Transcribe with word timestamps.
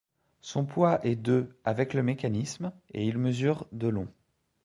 Son 0.39 0.65
poids 0.65 1.05
est 1.05 1.15
de 1.15 1.55
avec 1.63 1.93
le 1.93 2.01
mécanisme 2.01 2.71
et 2.91 3.05
il 3.05 3.19
mesure 3.19 3.67
de 3.71 3.87
long. 3.87 4.07